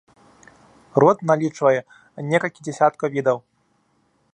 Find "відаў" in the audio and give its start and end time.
3.19-3.37